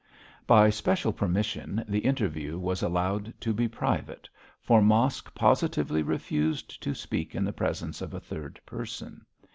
By 0.47 0.71
special 0.71 1.13
permission 1.13 1.85
the 1.87 1.99
interview 1.99 2.57
was 2.57 2.81
allowed 2.81 3.31
to 3.41 3.53
be 3.53 3.67
private, 3.67 4.27
for 4.59 4.81
Mosk 4.81 5.31
positively 5.35 6.01
refused 6.01 6.81
to 6.81 6.95
speak 6.95 7.35
in 7.35 7.45
the 7.45 7.53
presence 7.53 8.01
of 8.01 8.15
a 8.15 8.19
third 8.19 8.59
person. 8.65 9.27